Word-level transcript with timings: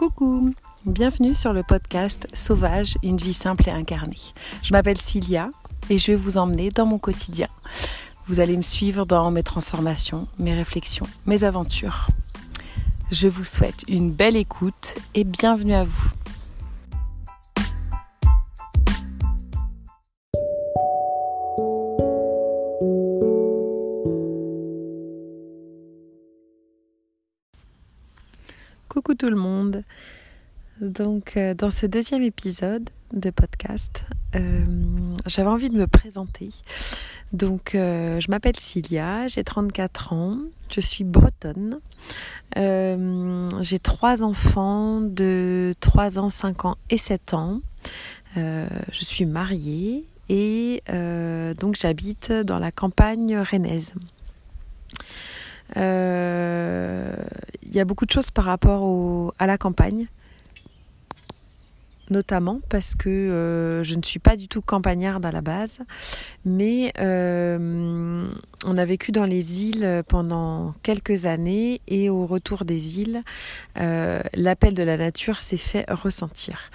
Coucou, 0.00 0.54
bienvenue 0.86 1.34
sur 1.34 1.52
le 1.52 1.62
podcast 1.62 2.26
Sauvage, 2.32 2.96
une 3.02 3.18
vie 3.18 3.34
simple 3.34 3.68
et 3.68 3.70
incarnée. 3.70 4.16
Je 4.62 4.72
m'appelle 4.72 4.96
Cilia 4.96 5.48
et 5.90 5.98
je 5.98 6.12
vais 6.12 6.16
vous 6.16 6.38
emmener 6.38 6.70
dans 6.70 6.86
mon 6.86 6.98
quotidien. 6.98 7.48
Vous 8.26 8.40
allez 8.40 8.56
me 8.56 8.62
suivre 8.62 9.04
dans 9.04 9.30
mes 9.30 9.42
transformations, 9.42 10.26
mes 10.38 10.54
réflexions, 10.54 11.04
mes 11.26 11.44
aventures. 11.44 12.06
Je 13.10 13.28
vous 13.28 13.44
souhaite 13.44 13.84
une 13.88 14.10
belle 14.10 14.36
écoute 14.36 14.94
et 15.12 15.24
bienvenue 15.24 15.74
à 15.74 15.84
vous. 15.84 16.08
Donc 30.90 31.36
euh, 31.36 31.54
dans 31.54 31.70
ce 31.70 31.86
deuxième 31.86 32.24
épisode 32.24 32.90
de 33.12 33.30
podcast, 33.30 34.02
euh, 34.34 34.64
j'avais 35.24 35.48
envie 35.48 35.70
de 35.70 35.76
me 35.76 35.86
présenter. 35.86 36.48
Donc 37.32 37.76
euh, 37.76 38.18
je 38.18 38.28
m'appelle 38.28 38.56
Cilia, 38.58 39.28
j'ai 39.28 39.44
34 39.44 40.12
ans, 40.12 40.38
je 40.68 40.80
suis 40.80 41.04
bretonne. 41.04 41.78
j'ai 42.56 43.78
trois 43.78 44.24
enfants 44.24 45.00
de 45.00 45.74
3 45.78 46.18
ans, 46.18 46.28
5 46.28 46.64
ans 46.64 46.76
et 46.90 46.98
7 46.98 47.34
ans. 47.34 47.60
je 48.34 49.04
suis 49.04 49.26
mariée 49.26 50.06
et 50.28 50.82
donc 51.60 51.76
j'habite 51.76 52.32
dans 52.32 52.58
la 52.58 52.72
campagne 52.72 53.38
rennaise. 53.38 53.94
Il 55.76 55.80
y 57.72 57.80
a 57.80 57.84
beaucoup 57.84 58.06
de 58.06 58.10
choses 58.10 58.32
par 58.32 58.46
rapport 58.46 59.32
à 59.38 59.46
la 59.46 59.56
campagne, 59.56 60.08
notamment 62.10 62.60
parce 62.68 62.94
que 62.94 63.08
euh, 63.08 63.82
je 63.82 63.94
ne 63.94 64.02
suis 64.02 64.18
pas 64.18 64.36
du 64.36 64.48
tout 64.48 64.62
campagnarde 64.62 65.24
à 65.24 65.32
la 65.32 65.40
base, 65.40 65.78
mais 66.44 66.92
euh, 66.98 68.28
on 68.66 68.78
a 68.78 68.84
vécu 68.84 69.12
dans 69.12 69.24
les 69.24 69.62
îles 69.62 70.02
pendant 70.08 70.74
quelques 70.82 71.26
années 71.26 71.80
et 71.88 72.10
au 72.10 72.26
retour 72.26 72.64
des 72.64 73.00
îles, 73.00 73.22
l'appel 73.76 74.74
de 74.74 74.82
la 74.82 74.96
nature 74.96 75.40
s'est 75.40 75.56
fait 75.56 75.90
ressentir. 75.90 76.70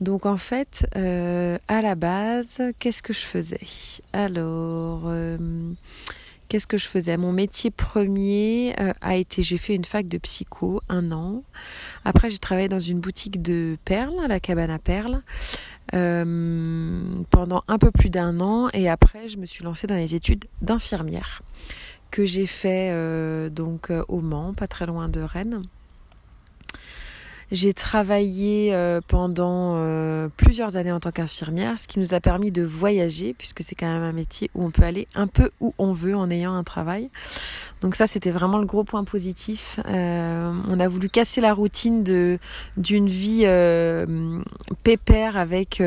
Donc 0.00 0.26
en 0.26 0.36
fait, 0.36 0.86
à 0.94 1.82
la 1.82 1.94
base, 1.94 2.62
qu'est-ce 2.78 3.02
que 3.02 3.12
je 3.12 3.24
faisais? 3.24 3.60
Alors 4.12 5.10
Qu'est-ce 6.54 6.68
que 6.68 6.78
je 6.78 6.86
faisais? 6.86 7.16
Mon 7.16 7.32
métier 7.32 7.72
premier 7.72 8.76
euh, 8.78 8.92
a 9.00 9.16
été, 9.16 9.42
j'ai 9.42 9.58
fait 9.58 9.74
une 9.74 9.84
fac 9.84 10.06
de 10.06 10.18
psycho 10.18 10.80
un 10.88 11.10
an. 11.10 11.42
Après, 12.04 12.30
j'ai 12.30 12.38
travaillé 12.38 12.68
dans 12.68 12.78
une 12.78 13.00
boutique 13.00 13.42
de 13.42 13.76
perles, 13.84 14.14
la 14.28 14.38
cabane 14.38 14.70
à 14.70 14.78
perles, 14.78 15.22
euh, 15.94 17.02
pendant 17.30 17.64
un 17.66 17.78
peu 17.78 17.90
plus 17.90 18.08
d'un 18.08 18.38
an. 18.38 18.68
Et 18.72 18.88
après, 18.88 19.26
je 19.26 19.38
me 19.38 19.46
suis 19.46 19.64
lancée 19.64 19.88
dans 19.88 19.96
les 19.96 20.14
études 20.14 20.44
d'infirmière 20.62 21.42
que 22.12 22.24
j'ai 22.24 22.46
fait 22.46 22.90
euh, 22.92 23.50
donc 23.50 23.90
au 24.06 24.20
Mans, 24.20 24.54
pas 24.54 24.68
très 24.68 24.86
loin 24.86 25.08
de 25.08 25.22
Rennes. 25.22 25.64
J'ai 27.54 27.72
travaillé 27.72 28.74
euh, 28.74 29.00
pendant 29.06 29.74
euh, 29.76 30.28
plusieurs 30.36 30.76
années 30.76 30.90
en 30.90 30.98
tant 30.98 31.12
qu'infirmière, 31.12 31.78
ce 31.78 31.86
qui 31.86 32.00
nous 32.00 32.12
a 32.12 32.18
permis 32.18 32.50
de 32.50 32.64
voyager, 32.64 33.32
puisque 33.32 33.62
c'est 33.62 33.76
quand 33.76 33.86
même 33.86 34.02
un 34.02 34.12
métier 34.12 34.50
où 34.56 34.64
on 34.64 34.72
peut 34.72 34.82
aller 34.82 35.06
un 35.14 35.28
peu 35.28 35.50
où 35.60 35.72
on 35.78 35.92
veut 35.92 36.16
en 36.16 36.30
ayant 36.30 36.52
un 36.52 36.64
travail. 36.64 37.10
Donc 37.80 37.94
ça, 37.94 38.08
c'était 38.08 38.32
vraiment 38.32 38.58
le 38.58 38.66
gros 38.66 38.82
point 38.82 39.04
positif. 39.04 39.78
Euh, 39.86 40.52
on 40.68 40.80
a 40.80 40.88
voulu 40.88 41.08
casser 41.08 41.40
la 41.40 41.54
routine 41.54 42.02
d'une 42.76 43.06
vie 43.06 43.46
pépère 44.82 45.36
avec 45.36 45.80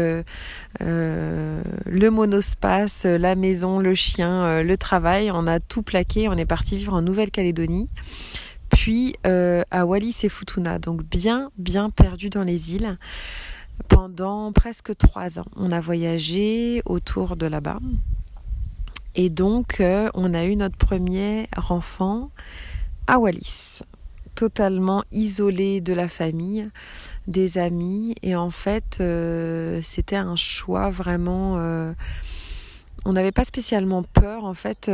le 0.80 2.10
monospace, 2.10 3.04
la 3.04 3.36
maison, 3.36 3.80
le 3.80 3.94
chien, 3.94 4.64
le 4.64 4.78
travail. 4.78 5.32
On 5.32 5.46
a 5.48 5.60
tout 5.60 5.82
plaqué. 5.82 6.30
On 6.30 6.38
est 6.38 6.46
parti 6.46 6.78
vivre 6.78 6.94
en 6.94 7.02
Nouvelle-Calédonie 7.02 7.90
puis 8.70 9.16
euh, 9.26 9.64
à 9.72 9.86
Wallis 9.86 10.16
et 10.24 10.30
Futuna, 10.30 10.80
donc 10.80 11.04
bien 11.04 11.52
bien 11.58 11.90
perdu 11.90 12.30
dans 12.30 12.44
les 12.44 12.76
îles 12.76 12.98
pendant 13.88 14.52
presque 14.52 14.96
trois 14.98 15.40
ans. 15.40 15.46
On 15.56 15.72
a 15.72 15.80
voyagé 15.80 16.82
autour 16.86 17.36
de 17.36 17.46
là-bas 17.46 17.80
et 19.16 19.30
donc 19.30 19.80
euh, 19.80 20.10
on 20.14 20.34
a 20.34 20.46
eu 20.46 20.56
notre 20.56 20.78
premier 20.78 21.48
enfant 21.70 22.32
à 23.08 23.20
Wallis, 23.20 23.82
totalement 24.36 25.04
isolé 25.12 25.82
de 25.82 25.94
la 25.94 26.08
famille, 26.08 26.70
des 27.28 27.58
amis 27.58 28.16
et 28.22 28.36
en 28.36 28.50
fait 28.50 28.98
euh, 29.00 29.80
c'était 29.82 30.18
un 30.18 30.36
choix 30.36 30.90
vraiment. 30.90 31.56
on 33.06 33.14
n'avait 33.14 33.32
pas 33.32 33.44
spécialement 33.44 34.04
peur 34.04 34.44
en 34.44 34.54
fait 34.54 34.90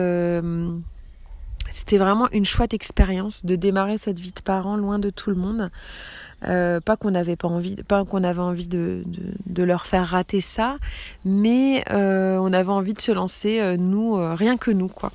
c'était 1.73 1.97
vraiment 1.97 2.29
une 2.31 2.45
chouette 2.45 2.75
expérience 2.75 3.44
de 3.45 3.56
démarrer 3.56 3.97
cette 3.97 4.19
vie 4.19 4.31
de 4.31 4.41
parents 4.41 4.78
loin 4.78 5.00
de 5.00 5.09
tout 5.09 5.31
le 5.31 5.35
monde. 5.35 5.72
Euh, 6.45 6.79
pas 6.79 6.97
qu'on 6.97 7.09
n'avait 7.09 7.35
pas 7.35 7.47
envie, 7.47 7.75
pas 7.78 8.06
qu'on 8.06 8.23
avait 8.23 8.41
envie 8.41 8.67
de, 8.67 9.03
de, 9.47 9.63
leur 9.63 9.88
faire 9.88 10.06
rater 10.06 10.39
ça, 10.39 10.78
mais 11.25 11.84
euh, 11.89 12.38
on 12.38 12.53
avait 12.53 12.69
envie 12.69 12.94
de 12.94 13.01
se 13.01 13.11
lancer 13.11 13.59
euh, 13.59 13.75
nous, 13.75 14.16
rien 14.35 14.57
que 14.57 14.69
nous 14.69 14.88
quoi. 14.88 15.11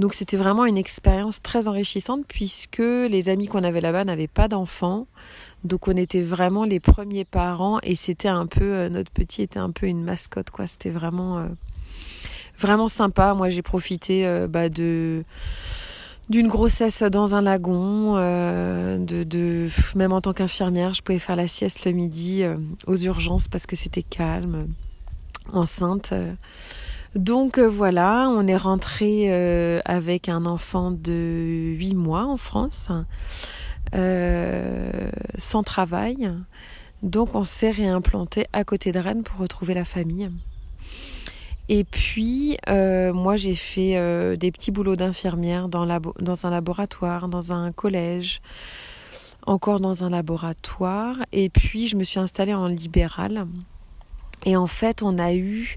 Donc 0.00 0.12
c'était 0.12 0.36
vraiment 0.36 0.66
une 0.66 0.76
expérience 0.76 1.40
très 1.40 1.68
enrichissante 1.68 2.24
puisque 2.26 2.78
les 2.78 3.28
amis 3.28 3.46
qu'on 3.46 3.62
avait 3.62 3.80
là-bas 3.80 4.04
n'avaient 4.04 4.26
pas 4.26 4.48
d'enfants. 4.48 5.06
Donc 5.62 5.86
on 5.86 5.96
était 5.96 6.20
vraiment 6.20 6.64
les 6.64 6.80
premiers 6.80 7.24
parents 7.24 7.78
et 7.84 7.94
c'était 7.94 8.28
un 8.28 8.46
peu 8.46 8.88
notre 8.88 9.12
petit 9.12 9.42
était 9.42 9.60
un 9.60 9.70
peu 9.70 9.86
une 9.86 10.02
mascotte 10.02 10.50
quoi. 10.50 10.66
C'était 10.66 10.90
vraiment 10.90 11.46
vraiment 12.58 12.88
sympa. 12.88 13.34
Moi 13.34 13.50
j'ai 13.50 13.62
profité 13.62 14.46
bah, 14.48 14.68
de 14.68 15.24
d'une 16.28 16.48
grossesse 16.48 17.02
dans 17.02 17.34
un 17.34 17.42
lagon, 17.42 18.14
euh, 18.16 18.98
de, 18.98 19.68
même 19.94 20.12
en 20.12 20.20
tant 20.20 20.32
qu'infirmière, 20.32 20.94
je 20.94 21.02
pouvais 21.02 21.18
faire 21.18 21.36
la 21.36 21.48
sieste 21.48 21.84
le 21.84 21.92
midi 21.92 22.42
euh, 22.42 22.56
aux 22.86 22.96
urgences 22.96 23.48
parce 23.48 23.66
que 23.66 23.76
c'était 23.76 24.02
calme, 24.02 24.66
enceinte. 25.52 26.12
Donc 27.14 27.58
euh, 27.58 27.68
voilà, 27.68 28.28
on 28.28 28.46
est 28.46 28.56
rentré 28.56 29.30
avec 29.84 30.28
un 30.28 30.46
enfant 30.46 30.90
de 30.90 31.74
8 31.76 31.94
mois 31.94 32.24
en 32.24 32.36
France, 32.36 32.90
sans 33.92 35.62
travail. 35.62 36.32
Donc 37.02 37.34
on 37.34 37.44
s'est 37.44 37.70
réimplanté 37.70 38.46
à 38.52 38.64
côté 38.64 38.90
de 38.90 38.98
Rennes 38.98 39.22
pour 39.22 39.38
retrouver 39.38 39.74
la 39.74 39.84
famille. 39.84 40.30
Et 41.68 41.84
puis, 41.84 42.56
euh, 42.68 43.12
moi, 43.12 43.36
j'ai 43.36 43.54
fait 43.54 43.96
euh, 43.96 44.36
des 44.36 44.52
petits 44.52 44.70
boulots 44.70 44.96
d'infirmière 44.96 45.68
dans, 45.68 45.82
un 45.82 46.50
laboratoire, 46.50 47.28
dans 47.28 47.52
un 47.52 47.72
collège, 47.72 48.40
encore 49.46 49.80
dans 49.80 50.04
un 50.04 50.10
laboratoire. 50.10 51.16
Et 51.32 51.48
puis, 51.48 51.88
je 51.88 51.96
me 51.96 52.04
suis 52.04 52.20
installée 52.20 52.54
en 52.54 52.68
libéral. 52.68 53.46
Et 54.44 54.56
en 54.56 54.68
fait, 54.68 55.02
on 55.02 55.18
a 55.18 55.34
eu 55.34 55.76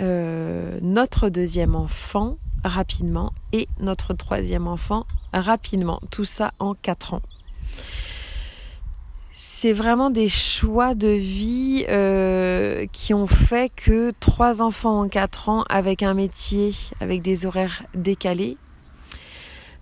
euh, 0.00 0.78
notre 0.82 1.28
deuxième 1.30 1.74
enfant 1.74 2.36
rapidement 2.62 3.32
et 3.52 3.68
notre 3.80 4.14
troisième 4.14 4.68
enfant 4.68 5.04
rapidement. 5.32 6.00
Tout 6.10 6.24
ça 6.24 6.52
en 6.60 6.74
quatre 6.74 7.14
ans 7.14 7.22
c'est 9.36 9.72
vraiment 9.72 10.10
des 10.10 10.28
choix 10.28 10.94
de 10.94 11.08
vie 11.08 11.84
euh, 11.88 12.86
qui 12.92 13.12
ont 13.14 13.26
fait 13.26 13.68
que 13.74 14.12
trois 14.20 14.62
enfants 14.62 15.00
en 15.00 15.08
quatre 15.08 15.48
ans 15.48 15.64
avec 15.68 16.04
un 16.04 16.14
métier, 16.14 16.72
avec 17.00 17.20
des 17.20 17.44
horaires 17.44 17.82
décalés. 17.94 18.56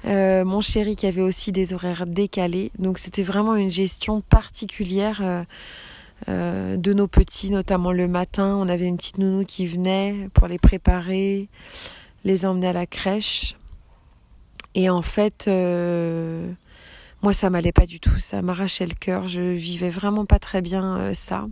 Euh, 0.07 0.47
mon 0.47 0.63
chéri 0.63 0.97
qui 0.97 1.07
avait 1.07 1.21
aussi 1.21 1.53
des 1.53 1.75
horaires 1.75 2.07
décalés. 2.07 2.73
Donc 2.79 2.99
c'était 2.99 3.23
vraiment 3.23 3.55
une 3.55 3.71
gestion 3.71 4.23
particulière 4.23 5.45
euh, 6.29 6.77
de 6.79 6.93
nos 6.95 7.07
petits, 7.07 7.51
notamment 7.51 7.93
le 7.93 8.09
matin. 8.09 8.57
On 8.57 8.71
avait 8.71 8.87
une 8.87 8.97
petite 8.97 9.19
nounou 9.19 9.45
qui 9.45 9.67
venait 9.67 10.31
pour 10.33 10.49
les 10.49 10.59
préparer, 10.59 11.51
les 12.25 12.47
emmener 12.47 12.69
à 12.69 12.73
la 12.73 12.87
crèche. 12.87 13.57
Et 14.75 14.89
en 14.89 15.03
fait, 15.03 15.47
moi, 17.23 17.33
ça 17.33 17.51
m'allait 17.51 17.73
pas 17.73 17.87
du 17.87 18.01
tout, 18.01 18.19
ça 18.19 18.43
m'arrachait 18.43 18.87
le 18.87 18.95
cœur, 18.95 19.29
je 19.29 19.43
vivais 19.43 19.91
vraiment 19.91 20.27
pas 20.27 20.41
très 20.41 20.61
bien 20.61 20.97
euh, 20.99 21.15
ça. 21.15 21.47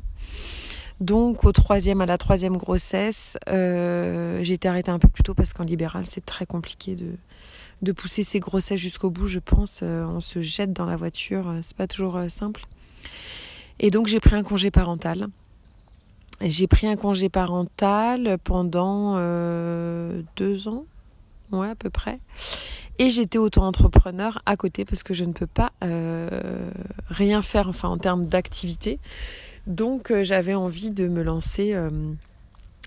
Donc 1.01 1.45
au 1.45 1.53
troisième, 1.53 2.01
à 2.01 2.07
la 2.07 2.19
troisième 2.19 2.57
grossesse, 2.57 3.39
euh, 3.49 4.41
j'ai 4.43 4.55
été 4.55 4.69
arrêtée 4.69 4.91
un 4.91 4.99
peu 4.99 5.09
plus 5.09 5.23
tôt 5.23 5.33
parce 5.33 5.53
qu'en 5.53 5.63
libéral, 5.63 6.05
c'est 6.07 6.27
très 6.27 6.45
compliqué 6.45 6.97
de, 6.97 7.93
pousser 7.93 8.25
ses 8.25 8.41
grossesses 8.41 8.81
jusqu'au 8.81 9.11
bout, 9.11 9.29
je 9.29 9.39
pense. 9.39 9.81
Euh, 9.83 10.05
on 10.05 10.21
se 10.21 10.41
jette 10.41 10.73
dans 10.73 10.85
la 10.87 10.97
voiture, 10.97 11.55
c'est 11.63 11.77
pas 11.77 11.87
toujours 11.87 12.21
simple. 12.29 12.67
Et 13.79 13.91
donc 13.91 14.09
j'ai 14.09 14.21
pris 14.21 14.35
un 14.35 14.43
congé 14.43 14.73
parental. 14.73 15.29
J'ai 16.43 16.67
pris 16.67 16.89
un 16.89 16.97
congé 16.97 17.29
parental 17.29 18.39
pendant 18.43 19.15
deux 20.37 20.69
ans, 20.69 20.85
ouais 21.53 21.69
à 21.69 21.75
peu 21.75 21.91
près. 21.91 22.21
Et 22.99 23.11
j'étais 23.11 23.39
auto-entrepreneur 23.39 24.43
à 24.47 24.57
côté 24.57 24.85
parce 24.85 25.03
que 25.03 25.15
je 25.15 25.25
ne 25.25 25.33
peux 25.33 25.47
pas 25.47 25.73
rien 27.09 27.43
faire 27.43 27.69
enfin, 27.69 27.89
en 27.89 27.99
termes 27.99 28.27
d'activité. 28.27 28.99
Donc 29.67 30.13
j'avais 30.23 30.55
envie 30.55 30.91
de 30.91 31.09
me 31.09 31.23
lancer 31.23 31.75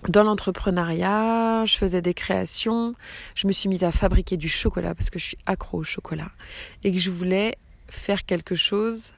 dans 0.09 0.23
l'entrepreneuriat, 0.23 1.63
je 1.65 1.77
faisais 1.77 2.01
des 2.01 2.13
créations, 2.13 2.93
je 3.35 3.47
me 3.47 3.53
suis 3.53 3.69
mise 3.69 3.83
à 3.83 3.91
fabriquer 3.91 4.37
du 4.37 4.49
chocolat 4.49 4.93
parce 4.93 5.09
que 5.09 5.17
je 5.17 5.25
suis 5.25 5.37
accro 5.45 5.79
au 5.79 5.83
chocolat 5.83 6.29
et 6.83 6.91
que 6.91 6.97
je 6.97 7.09
voulais 7.09 7.55
faire 7.87 8.25
quelque 8.25 8.55
chose 8.55 9.13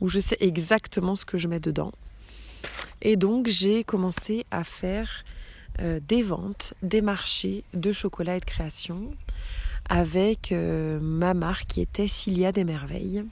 où 0.00 0.08
je 0.08 0.20
sais 0.20 0.38
exactement 0.40 1.14
ce 1.14 1.24
que 1.24 1.38
je 1.38 1.48
mets 1.48 1.60
dedans. 1.60 1.92
Et 3.02 3.16
donc 3.16 3.48
j'ai 3.48 3.84
commencé 3.84 4.46
à 4.50 4.64
faire 4.64 5.24
euh, 5.80 6.00
des 6.06 6.22
ventes, 6.22 6.74
des 6.82 7.02
marchés 7.02 7.64
de 7.74 7.92
chocolat 7.92 8.36
et 8.36 8.40
de 8.40 8.44
création 8.44 9.10
avec 9.88 10.52
euh, 10.52 11.00
ma 11.00 11.34
marque 11.34 11.66
qui 11.66 11.80
était 11.80 12.08
Cilia 12.08 12.52
des 12.52 12.64
Merveilles. 12.64 13.24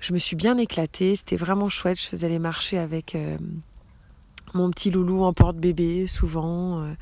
Je 0.00 0.12
me 0.12 0.18
suis 0.18 0.36
bien 0.36 0.58
éclatée, 0.58 1.16
c'était 1.16 1.36
vraiment 1.36 1.68
chouette, 1.68 2.00
je 2.00 2.06
faisais 2.06 2.28
les 2.28 2.38
marchés 2.38 2.78
avec... 2.78 3.14
Euh, 3.14 3.38
mon 4.54 4.70
petit 4.70 4.90
loulou 4.90 5.22
en 5.22 5.32
porte-bébé 5.32 6.06
souvent. 6.06 6.80
Euh, 6.80 6.94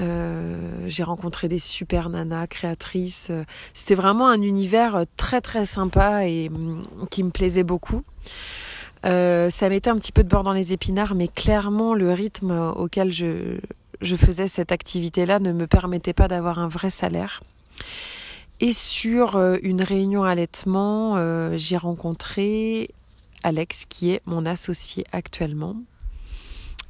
euh, 0.00 0.84
j'ai 0.86 1.02
rencontré 1.02 1.48
des 1.48 1.58
super 1.58 2.08
nanas 2.08 2.46
créatrices. 2.46 3.32
C'était 3.74 3.94
vraiment 3.94 4.28
un 4.28 4.40
univers 4.40 5.04
très 5.16 5.40
très 5.40 5.66
sympa 5.66 6.26
et 6.26 6.48
mm, 6.48 6.84
qui 7.10 7.24
me 7.24 7.30
plaisait 7.30 7.64
beaucoup. 7.64 8.02
Euh, 9.04 9.50
ça 9.50 9.68
mettait 9.68 9.90
un 9.90 9.96
petit 9.96 10.12
peu 10.12 10.24
de 10.24 10.28
beurre 10.28 10.42
dans 10.42 10.52
les 10.52 10.72
épinards, 10.72 11.14
mais 11.14 11.28
clairement 11.28 11.94
le 11.94 12.12
rythme 12.12 12.72
auquel 12.76 13.12
je, 13.12 13.58
faisais 14.02 14.46
cette 14.46 14.72
activité-là 14.72 15.38
ne 15.38 15.52
me 15.52 15.66
permettait 15.66 16.12
pas 16.12 16.28
d'avoir 16.28 16.58
un 16.58 16.68
vrai 16.68 16.90
salaire. 16.90 17.42
Et 18.60 18.72
sur 18.72 19.40
une 19.62 19.82
réunion 19.82 20.24
allaitement, 20.24 21.16
j'ai 21.56 21.76
rencontré 21.76 22.90
Alex, 23.44 23.84
qui 23.88 24.10
est 24.10 24.22
mon 24.26 24.46
associé 24.46 25.04
actuellement. 25.12 25.76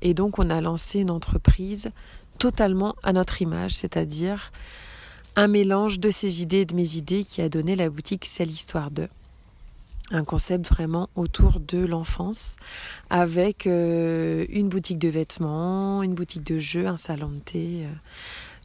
Et 0.01 0.15
donc 0.15 0.39
on 0.39 0.51
a 0.51 0.61
lancé 0.61 1.01
une 1.01 1.11
entreprise 1.11 1.91
totalement 2.39 2.95
à 3.03 3.13
notre 3.13 3.43
image, 3.43 3.75
c'est-à-dire 3.77 4.53
un 5.37 5.49
mélange 5.49 6.01
de 6.01 6.11
ses 6.11 6.43
idées 6.43 6.59
et 6.59 6.65
de 6.65 6.75
mes 6.75 6.97
idées 6.97 7.25
qui 7.25 7.43
a 7.43 7.49
donné 7.49 7.77
la 7.77 7.91
boutique 7.91 8.25
C'est 8.25 8.45
l'histoire 8.45 8.91
de. 8.91 9.09
Un 10.11 10.25
concept 10.25 10.67
vraiment 10.69 11.11
autour 11.17 11.61
de 11.61 11.85
l'enfance, 11.85 12.57
avec 13.11 13.67
euh, 13.67 14.47
une 14.49 14.71
boutique 14.71 14.99
de 14.99 15.09
vêtements, 15.09 16.03
une 16.03 16.15
boutique 16.15 16.45
de 16.45 16.59
jeux, 16.59 16.87
un 16.87 16.97
salon 16.97 17.29
de 17.29 17.39
thé, 17.41 17.85
euh, 17.85 17.93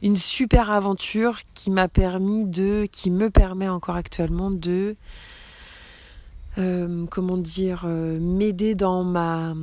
une 0.02 0.16
super 0.16 0.70
aventure 0.70 1.40
qui 1.52 1.70
m'a 1.70 1.86
permis 1.88 2.46
de, 2.46 2.86
qui 2.90 3.10
me 3.10 3.28
permet 3.28 3.68
encore 3.68 3.96
actuellement 3.96 4.50
de, 4.50 4.96
euh, 6.56 7.04
comment 7.10 7.36
dire, 7.36 7.84
m'aider 7.86 8.74
dans 8.74 9.04
ma 9.04 9.54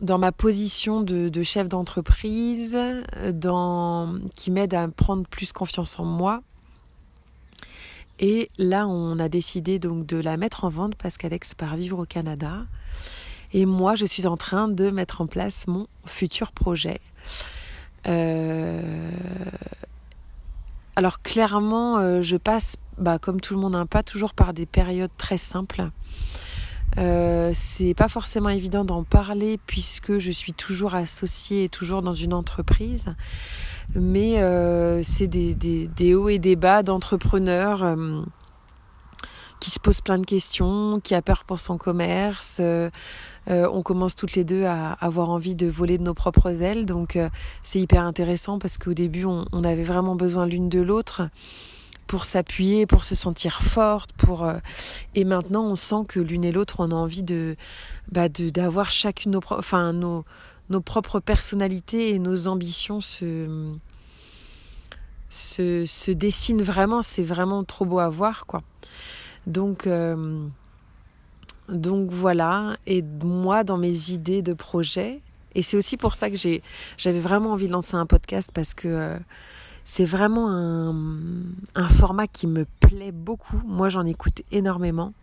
dans 0.00 0.18
ma 0.18 0.32
position 0.32 1.02
de, 1.02 1.42
chef 1.42 1.68
d'entreprise, 1.68 2.76
dans, 3.32 4.18
qui 4.34 4.50
m'aide 4.50 4.72
à 4.72 4.88
prendre 4.88 5.26
plus 5.26 5.52
confiance 5.52 5.98
en 5.98 6.06
moi. 6.06 6.42
Et 8.20 8.50
là, 8.58 8.86
on 8.86 9.18
a 9.18 9.30
décidé 9.30 9.78
donc 9.78 10.06
de 10.06 10.18
la 10.18 10.36
mettre 10.36 10.64
en 10.64 10.68
vente 10.68 10.94
parce 10.94 11.16
qu'Alex 11.16 11.54
part 11.54 11.76
vivre 11.76 11.98
au 11.98 12.04
Canada. 12.04 12.66
Et 13.54 13.64
moi, 13.64 13.94
je 13.94 14.04
suis 14.04 14.26
en 14.26 14.36
train 14.36 14.68
de 14.68 14.90
mettre 14.90 15.22
en 15.22 15.26
place 15.26 15.66
mon 15.66 15.86
futur 16.04 16.52
projet. 16.52 17.00
Euh, 18.06 19.10
alors 20.96 21.22
clairement, 21.22 21.96
euh, 21.96 22.20
je 22.20 22.36
passe, 22.36 22.76
bah, 22.98 23.18
comme 23.18 23.40
tout 23.40 23.54
le 23.54 23.60
monde, 23.60 23.74
hein, 23.74 23.86
pas 23.86 24.02
toujours 24.02 24.34
par 24.34 24.52
des 24.52 24.66
périodes 24.66 25.10
très 25.16 25.38
simples. 25.38 25.88
Euh, 26.98 27.52
c'est 27.54 27.94
pas 27.94 28.08
forcément 28.08 28.48
évident 28.48 28.84
d'en 28.84 29.04
parler 29.04 29.58
puisque 29.66 30.18
je 30.18 30.30
suis 30.30 30.52
toujours 30.52 30.94
associée 30.94 31.64
et 31.64 31.68
toujours 31.68 32.02
dans 32.02 32.14
une 32.14 32.34
entreprise, 32.34 33.14
mais 33.94 34.40
euh, 34.40 35.02
c'est 35.02 35.28
des, 35.28 35.54
des, 35.54 35.86
des, 35.86 36.14
hauts 36.14 36.28
et 36.28 36.38
des 36.38 36.56
bas 36.56 36.82
d'entrepreneurs 36.82 37.84
euh, 37.84 38.22
qui 39.60 39.70
se 39.70 39.78
posent 39.78 40.00
plein 40.00 40.18
de 40.18 40.26
questions, 40.26 41.00
qui 41.00 41.14
a 41.14 41.22
peur 41.22 41.44
pour 41.44 41.60
son 41.60 41.78
commerce. 41.78 42.58
Euh, 42.60 42.90
on 43.46 43.82
commence 43.82 44.14
toutes 44.16 44.34
les 44.34 44.44
deux 44.44 44.64
à 44.64 44.92
avoir 44.92 45.30
envie 45.30 45.54
de 45.54 45.66
voler 45.66 45.96
de 45.96 46.02
nos 46.02 46.14
propres 46.14 46.62
ailes, 46.62 46.86
donc 46.86 47.18
c'est 47.62 47.80
hyper 47.80 48.04
intéressant 48.04 48.58
parce 48.58 48.78
qu'au 48.78 48.94
début 48.94 49.24
on, 49.24 49.44
on 49.52 49.64
avait 49.64 49.82
vraiment 49.82 50.14
besoin 50.14 50.46
l'une 50.46 50.68
de 50.68 50.80
l'autre 50.80 51.22
pour 52.10 52.24
s'appuyer, 52.24 52.86
pour 52.86 53.04
se 53.04 53.14
sentir 53.14 53.62
forte, 53.62 54.12
pour 54.14 54.42
euh, 54.42 54.54
et 55.14 55.22
maintenant 55.22 55.62
on 55.62 55.76
sent 55.76 56.06
que 56.08 56.18
l'une 56.18 56.44
et 56.44 56.50
l'autre 56.50 56.80
on 56.80 56.90
a 56.90 56.94
envie 56.96 57.22
de 57.22 57.54
bah 58.10 58.28
d'avoir 58.28 58.90
chacune 58.90 59.30
nos 59.30 59.40
enfin 59.50 59.92
nos 59.92 60.24
nos 60.70 60.80
propres 60.80 61.20
personnalités 61.20 62.12
et 62.12 62.18
nos 62.18 62.48
ambitions 62.48 63.00
se 63.00 63.76
se, 65.28 65.86
se 65.86 66.10
dessinent 66.10 66.62
vraiment, 66.62 67.00
c'est 67.00 67.22
vraiment 67.22 67.62
trop 67.62 67.84
beau 67.84 68.00
à 68.00 68.08
voir 68.08 68.46
quoi. 68.46 68.64
Donc 69.46 69.86
euh, 69.86 70.48
donc 71.68 72.10
voilà 72.10 72.76
et 72.88 73.02
moi 73.02 73.62
dans 73.62 73.78
mes 73.78 74.10
idées 74.10 74.42
de 74.42 74.52
projet 74.52 75.20
et 75.54 75.62
c'est 75.62 75.76
aussi 75.76 75.96
pour 75.96 76.16
ça 76.16 76.28
que 76.28 76.36
j'ai 76.36 76.64
j'avais 76.98 77.20
vraiment 77.20 77.52
envie 77.52 77.68
de 77.68 77.72
lancer 77.72 77.94
un 77.94 78.06
podcast 78.06 78.50
parce 78.52 78.74
que 78.74 78.88
euh, 78.88 79.18
c'est 79.90 80.04
vraiment 80.04 80.48
un, 81.74 81.88
format 81.88 82.28
qui 82.28 82.46
me 82.46 82.64
plaît 82.78 83.10
beaucoup. 83.10 83.60
Moi, 83.66 83.88
j'en 83.88 84.06
écoute 84.06 84.42
énormément 84.52 85.14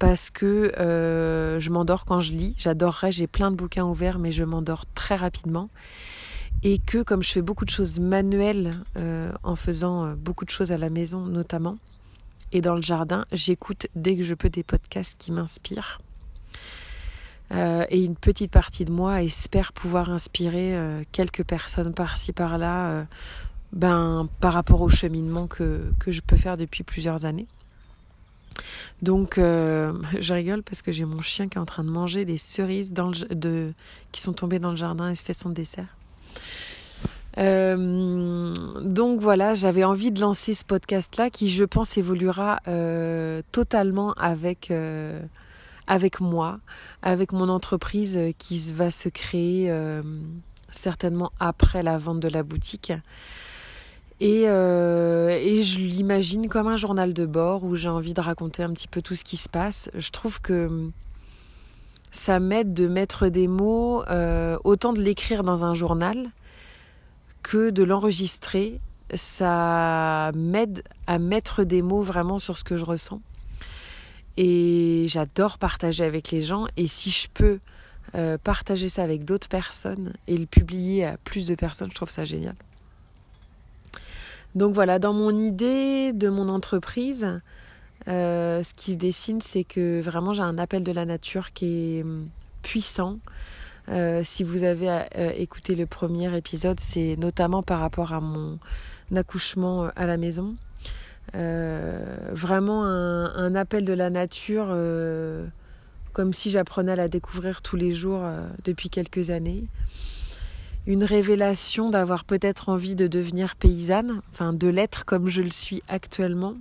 parce 0.00 0.30
que 0.30 0.72
euh, 0.80 1.60
je 1.60 1.70
m'endors 1.70 2.04
quand 2.04 2.18
je 2.18 2.32
lis. 2.32 2.54
J'adorerais, 2.58 3.12
j'ai 3.12 3.28
plein 3.28 3.52
de 3.52 3.56
bouquins 3.56 3.84
ouverts, 3.84 4.18
mais 4.18 4.32
je 4.32 4.42
m'endors 4.42 4.84
très 4.96 5.14
rapidement. 5.14 5.70
Et 6.64 6.78
que 6.78 7.04
comme 7.04 7.22
je 7.22 7.30
fais 7.30 7.40
beaucoup 7.40 7.64
de 7.64 7.70
choses 7.70 8.00
manuelles 8.00 8.72
euh, 8.96 9.30
en 9.44 9.54
faisant 9.54 10.06
euh, 10.06 10.14
beaucoup 10.16 10.44
de 10.44 10.50
choses 10.50 10.72
à 10.72 10.76
la 10.76 10.90
maison 10.90 11.20
notamment, 11.26 11.78
et 12.50 12.60
dans 12.60 12.74
le 12.74 12.82
jardin, 12.82 13.24
j'écoute 13.30 13.86
dès 13.94 14.16
que 14.16 14.24
je 14.24 14.34
peux 14.34 14.50
des 14.50 14.64
podcasts 14.64 15.16
qui 15.20 15.30
m'inspirent. 15.30 16.00
et 17.52 18.04
une 18.04 18.16
petite 18.16 18.50
partie 18.50 18.84
de 18.84 18.92
moi 18.92 19.22
espère 19.22 19.72
pouvoir 19.72 20.10
inspirer 20.10 20.76
quelques 21.12 21.44
personnes 21.44 21.94
par-ci 21.94 22.32
par-là 22.32 23.06
ben, 23.74 24.28
par 24.40 24.52
rapport 24.52 24.80
au 24.80 24.88
cheminement 24.88 25.46
que, 25.48 25.82
que 25.98 26.12
je 26.12 26.20
peux 26.20 26.36
faire 26.36 26.56
depuis 26.56 26.84
plusieurs 26.84 27.24
années. 27.24 27.46
Donc 29.02 29.36
euh, 29.36 29.92
je 30.20 30.32
rigole 30.32 30.62
parce 30.62 30.80
que 30.80 30.92
j'ai 30.92 31.04
mon 31.04 31.20
chien 31.20 31.48
qui 31.48 31.58
est 31.58 31.60
en 31.60 31.66
train 31.66 31.84
de 31.84 31.90
manger 31.90 32.24
des 32.24 32.38
cerises 32.38 32.92
dans 32.92 33.08
le, 33.08 33.34
de, 33.34 33.72
qui 34.12 34.20
sont 34.20 34.32
tombées 34.32 34.60
dans 34.60 34.70
le 34.70 34.76
jardin 34.76 35.10
et 35.10 35.14
se 35.16 35.24
fait 35.24 35.32
son 35.32 35.50
dessert. 35.50 35.96
Euh, 37.36 38.54
donc 38.80 39.20
voilà, 39.20 39.54
j'avais 39.54 39.82
envie 39.82 40.12
de 40.12 40.20
lancer 40.20 40.54
ce 40.54 40.64
podcast-là 40.64 41.30
qui, 41.30 41.50
je 41.50 41.64
pense, 41.64 41.98
évoluera 41.98 42.60
euh, 42.68 43.42
totalement 43.50 44.12
avec 44.12 44.72
avec 45.86 46.20
moi, 46.20 46.60
avec 47.02 47.32
mon 47.32 47.48
entreprise 47.48 48.18
qui 48.38 48.72
va 48.72 48.92
se 48.92 49.08
créer 49.08 49.70
certainement 50.70 51.32
après 51.40 51.82
la 51.82 51.98
vente 51.98 52.20
de 52.20 52.28
la 52.28 52.44
boutique. 52.44 52.92
Et, 54.20 54.44
euh, 54.46 55.28
et 55.30 55.60
je 55.60 55.80
l'imagine 55.80 56.48
comme 56.48 56.68
un 56.68 56.76
journal 56.76 57.12
de 57.12 57.26
bord 57.26 57.64
où 57.64 57.74
j'ai 57.74 57.88
envie 57.88 58.14
de 58.14 58.20
raconter 58.20 58.62
un 58.62 58.72
petit 58.72 58.88
peu 58.88 59.02
tout 59.02 59.14
ce 59.14 59.24
qui 59.24 59.36
se 59.36 59.48
passe. 59.48 59.90
Je 59.94 60.10
trouve 60.10 60.40
que 60.40 60.90
ça 62.12 62.38
m'aide 62.38 62.74
de 62.74 62.86
mettre 62.86 63.28
des 63.28 63.48
mots, 63.48 64.04
euh, 64.04 64.56
autant 64.62 64.92
de 64.92 65.02
l'écrire 65.02 65.42
dans 65.42 65.64
un 65.64 65.74
journal 65.74 66.30
que 67.42 67.70
de 67.70 67.82
l'enregistrer. 67.82 68.80
Ça 69.14 70.30
m'aide 70.34 70.84
à 71.06 71.18
mettre 71.18 71.64
des 71.64 71.82
mots 71.82 72.02
vraiment 72.02 72.38
sur 72.38 72.56
ce 72.56 72.64
que 72.64 72.76
je 72.76 72.84
ressens. 72.84 73.20
Et 74.36 75.06
j'adore 75.08 75.58
partager 75.58 76.04
avec 76.04 76.30
les 76.30 76.42
gens. 76.42 76.66
Et 76.76 76.86
si 76.86 77.10
je 77.10 77.28
peux 77.34 77.58
euh, 78.14 78.38
partager 78.38 78.88
ça 78.88 79.02
avec 79.02 79.24
d'autres 79.24 79.48
personnes 79.48 80.12
et 80.28 80.36
le 80.36 80.46
publier 80.46 81.04
à 81.04 81.16
plus 81.18 81.46
de 81.46 81.56
personnes, 81.56 81.90
je 81.90 81.96
trouve 81.96 82.10
ça 82.10 82.24
génial. 82.24 82.54
Donc 84.54 84.72
voilà, 84.72 84.98
dans 84.98 85.12
mon 85.12 85.36
idée 85.36 86.12
de 86.12 86.28
mon 86.28 86.48
entreprise, 86.48 87.40
euh, 88.06 88.62
ce 88.62 88.74
qui 88.74 88.92
se 88.92 88.98
dessine, 88.98 89.40
c'est 89.40 89.64
que 89.64 90.00
vraiment 90.00 90.32
j'ai 90.32 90.42
un 90.42 90.58
appel 90.58 90.84
de 90.84 90.92
la 90.92 91.04
nature 91.04 91.52
qui 91.52 91.98
est 91.98 92.02
hum, 92.02 92.28
puissant. 92.62 93.18
Euh, 93.88 94.22
si 94.24 94.44
vous 94.44 94.62
avez 94.62 94.88
euh, 94.90 95.32
écouté 95.36 95.74
le 95.74 95.86
premier 95.86 96.34
épisode, 96.36 96.78
c'est 96.78 97.16
notamment 97.18 97.62
par 97.62 97.80
rapport 97.80 98.12
à 98.12 98.20
mon 98.20 98.58
accouchement 99.14 99.90
à 99.96 100.06
la 100.06 100.16
maison. 100.16 100.54
vraiment 101.32 102.84
un, 102.84 103.34
un, 103.34 103.54
appel 103.56 103.84
de 103.84 103.92
la 103.92 104.08
nature, 104.08 104.68
comme 106.12 106.32
si 106.32 106.50
j'apprenais 106.50 106.92
à 106.92 106.96
la 106.96 107.08
découvrir 107.08 107.60
tous 107.60 107.76
les 107.76 107.92
jours 107.92 108.22
depuis 108.64 108.88
quelques 108.88 109.30
années 109.30 109.64
une 110.86 111.04
révélation 111.04 111.90
d'avoir 111.90 112.24
peut-être 112.24 112.68
envie 112.68 112.94
de 112.94 113.06
devenir 113.06 113.56
paysanne, 113.56 114.20
enfin 114.32 114.52
de 114.52 114.68
l'être 114.68 115.04
comme 115.04 115.28
je 115.28 115.42
le 115.42 115.50
suis 115.50 115.82
actuellement. 115.88 116.54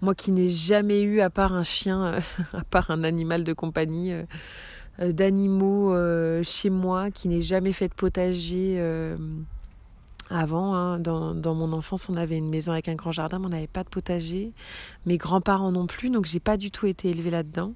Moi 0.00 0.14
qui 0.14 0.32
n'ai 0.32 0.48
jamais 0.48 1.02
eu, 1.02 1.20
à 1.20 1.30
part 1.30 1.52
un 1.52 1.64
chien, 1.64 2.20
à 2.52 2.64
part 2.64 2.90
un 2.90 3.04
animal 3.04 3.44
de 3.44 3.52
compagnie, 3.52 4.12
d'animaux 5.00 5.94
chez 6.42 6.70
moi, 6.70 7.10
qui 7.10 7.28
n'ai 7.28 7.42
jamais 7.42 7.72
fait 7.72 7.88
de 7.88 7.94
potager 7.94 8.78
avant, 10.30 10.74
hein, 10.74 10.98
dans, 10.98 11.34
dans, 11.34 11.54
mon 11.54 11.72
enfance, 11.72 12.08
on 12.08 12.16
avait 12.16 12.36
une 12.36 12.48
maison 12.48 12.72
avec 12.72 12.88
un 12.88 12.94
grand 12.94 13.12
jardin, 13.12 13.38
mais 13.38 13.46
on 13.46 13.50
n'avait 13.50 13.66
pas 13.66 13.84
de 13.84 13.88
potager. 13.88 14.52
Mes 15.06 15.16
grands-parents 15.16 15.72
non 15.72 15.86
plus, 15.86 16.10
donc 16.10 16.26
j'ai 16.26 16.40
pas 16.40 16.56
du 16.56 16.70
tout 16.70 16.86
été 16.86 17.10
élevée 17.10 17.30
là-dedans. 17.30 17.72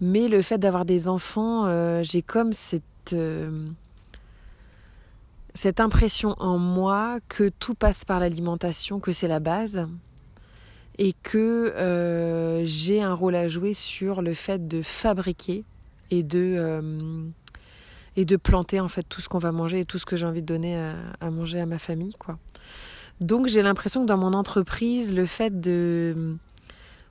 Mais 0.00 0.28
le 0.28 0.42
fait 0.42 0.58
d'avoir 0.58 0.84
des 0.84 1.08
enfants, 1.08 1.66
euh, 1.66 2.02
j'ai 2.02 2.22
comme 2.22 2.52
cette, 2.52 3.12
euh, 3.12 3.68
cette 5.54 5.80
impression 5.80 6.34
en 6.38 6.58
moi 6.58 7.18
que 7.28 7.48
tout 7.48 7.74
passe 7.74 8.04
par 8.04 8.20
l'alimentation, 8.20 9.00
que 9.00 9.12
c'est 9.12 9.28
la 9.28 9.40
base, 9.40 9.86
et 10.98 11.14
que 11.22 11.72
euh, 11.76 12.62
j'ai 12.64 13.02
un 13.02 13.14
rôle 13.14 13.34
à 13.34 13.48
jouer 13.48 13.72
sur 13.72 14.22
le 14.22 14.34
fait 14.34 14.68
de 14.68 14.82
fabriquer 14.82 15.64
et 16.10 16.22
de 16.22 17.30
et 18.16 18.24
de 18.24 18.36
planter 18.36 18.80
en 18.80 18.88
fait 18.88 19.04
tout 19.08 19.20
ce 19.20 19.28
qu'on 19.28 19.38
va 19.38 19.52
manger 19.52 19.80
et 19.80 19.84
tout 19.84 19.98
ce 19.98 20.04
que 20.04 20.16
j'ai 20.16 20.26
envie 20.26 20.42
de 20.42 20.46
donner 20.46 20.76
à, 21.20 21.30
manger 21.30 21.60
à 21.60 21.66
ma 21.66 21.78
famille 21.78 22.14
quoi. 22.18 22.38
Donc 23.20 23.46
j'ai 23.46 23.62
l'impression 23.62 24.02
que 24.02 24.06
dans 24.06 24.18
mon 24.18 24.32
entreprise, 24.32 25.14
le 25.14 25.26
fait 25.26 25.60
de 25.60 26.36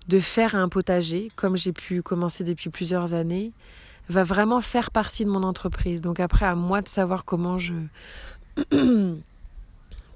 de 0.08 0.19
faire 0.19 0.55
un 0.55 0.69
potager, 0.69 1.29
comme 1.36 1.55
j'ai 1.55 1.72
pu 1.72 2.01
commencer 2.01 2.43
depuis 2.43 2.69
plusieurs 2.69 3.13
années, 3.13 3.53
va 4.10 4.24
vraiment 4.24 4.60
faire 4.60 4.92
partie 4.92 5.24
de 5.24 5.30
mon 5.30 5.44
entreprise. 5.44 6.01
Donc 6.01 6.20
après, 6.20 6.46
à 6.46 6.56
moi 6.56 6.82
de 6.82 6.89
savoir 6.89 7.25
comment 7.25 7.58
je 7.58 7.74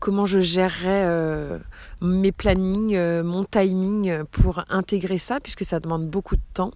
comment 0.04 0.26
je 0.26 0.42
gérerai 0.42 1.06
euh, 1.06 1.60
mes 2.02 2.34
plannings, 2.34 2.94
euh, 2.94 3.24
mon 3.24 3.46
timing 3.46 4.26
pour 4.32 4.66
intégrer 4.68 5.18
ça, 5.18 5.40
puisque 5.40 5.64
ça 5.64 5.80
demande 5.80 6.10
beaucoup 6.10 6.36
de 6.36 6.42
temps. 6.54 6.72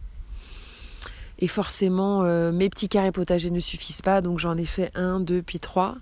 Et 1.40 1.48
forcément, 1.48 2.24
euh, 2.24 2.54
mes 2.54 2.70
petits 2.70 2.88
carrés 2.88 3.12
potagers 3.12 3.52
ne 3.52 3.60
suffisent 3.60 4.02
pas, 4.02 4.22
donc 4.22 4.40
j'en 4.40 4.56
ai 4.56 4.64
fait 4.64 4.92
un, 4.96 5.20
deux, 5.20 5.42
puis 5.42 5.60
trois. 5.60 5.98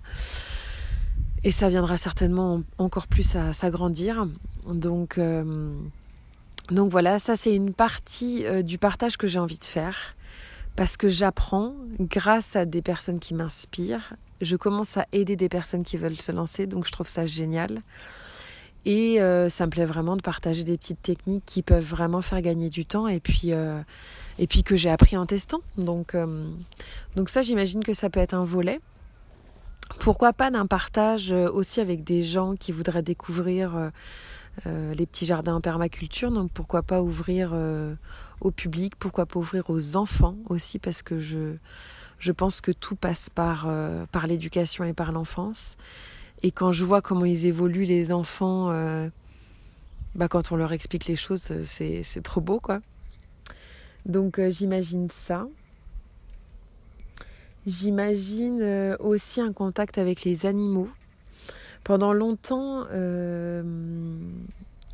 Et 1.42 1.50
ça 1.50 1.68
viendra 1.68 1.96
certainement 1.96 2.62
encore 2.78 3.08
plus 3.08 3.34
à 3.34 3.52
s'agrandir. 3.52 4.28
Donc, 4.68 5.20
donc 6.70 6.90
voilà, 6.90 7.18
ça 7.18 7.34
c'est 7.36 7.54
une 7.54 7.72
partie 7.72 8.44
du 8.62 8.78
partage 8.78 9.16
que 9.16 9.26
j'ai 9.26 9.38
envie 9.38 9.58
de 9.58 9.64
faire. 9.64 10.15
Parce 10.76 10.96
que 10.96 11.08
j'apprends 11.08 11.74
grâce 11.98 12.54
à 12.54 12.64
des 12.66 12.82
personnes 12.82 13.18
qui 13.18 13.34
m'inspirent. 13.34 14.14
Je 14.40 14.56
commence 14.56 14.96
à 14.96 15.06
aider 15.12 15.34
des 15.34 15.48
personnes 15.48 15.84
qui 15.84 15.96
veulent 15.96 16.18
se 16.18 16.32
lancer, 16.32 16.66
donc 16.66 16.86
je 16.86 16.92
trouve 16.92 17.08
ça 17.08 17.24
génial. 17.24 17.82
Et 18.84 19.18
ça 19.48 19.66
me 19.66 19.70
plaît 19.70 19.84
vraiment 19.84 20.16
de 20.16 20.22
partager 20.22 20.62
des 20.62 20.76
petites 20.76 21.02
techniques 21.02 21.44
qui 21.44 21.62
peuvent 21.62 21.84
vraiment 21.84 22.20
faire 22.20 22.40
gagner 22.40 22.68
du 22.68 22.86
temps. 22.86 23.08
Et 23.08 23.18
puis, 23.18 23.52
puis 24.46 24.62
que 24.62 24.76
j'ai 24.76 24.90
appris 24.90 25.16
en 25.16 25.24
testant. 25.24 25.60
Donc, 25.78 26.14
euh, 26.14 26.46
donc 27.14 27.30
ça, 27.30 27.40
j'imagine 27.40 27.82
que 27.82 27.94
ça 27.94 28.10
peut 28.10 28.20
être 28.20 28.34
un 28.34 28.44
volet. 28.44 28.80
Pourquoi 30.00 30.32
pas 30.32 30.50
d'un 30.50 30.66
partage 30.66 31.32
euh, 31.32 31.50
aussi 31.50 31.80
avec 31.80 32.04
des 32.04 32.22
gens 32.22 32.54
qui 32.54 32.72
voudraient 32.72 33.02
découvrir 33.02 33.90
euh, 34.66 34.94
les 34.94 35.06
petits 35.06 35.24
jardins 35.24 35.54
en 35.54 35.60
permaculture. 35.60 36.30
Donc 36.30 36.50
pourquoi 36.52 36.82
pas 36.82 37.00
ouvrir 37.00 37.54
au 38.40 38.50
public, 38.50 38.94
pourquoi 38.96 39.26
pas 39.26 39.38
ouvrir 39.38 39.70
aux 39.70 39.96
enfants 39.96 40.36
aussi, 40.48 40.78
parce 40.78 41.02
que 41.02 41.20
je, 41.20 42.32
pense 42.32 42.60
que 42.60 42.72
tout 42.72 42.96
passe 42.96 43.30
par, 43.30 43.68
par 44.12 44.26
l'éducation 44.26 44.84
et 44.84 44.92
par 44.92 45.12
l'enfance. 45.12 45.76
Et 46.42 46.50
quand 46.50 46.70
je 46.72 46.84
vois 46.84 47.00
comment 47.00 47.24
ils 47.24 47.46
évoluent 47.46 47.84
les 47.84 48.12
enfants, 48.12 48.70
bah, 50.14 50.28
quand 50.28 50.52
on 50.52 50.56
leur 50.56 50.72
explique 50.72 51.06
les 51.06 51.16
choses, 51.16 51.52
c'est 51.62 52.22
trop 52.22 52.40
beau 52.40 52.60
quoi. 52.60 52.80
Donc 54.06 54.38
euh, 54.38 54.50
j'imagine 54.50 55.10
ça. 55.10 55.48
J'imagine 57.66 58.60
euh, 58.62 58.96
aussi 59.00 59.40
un 59.40 59.52
contact 59.52 59.98
avec 59.98 60.22
les 60.22 60.46
animaux. 60.46 60.88
Pendant 61.82 62.12
longtemps, 62.12 62.84
euh, 62.92 63.62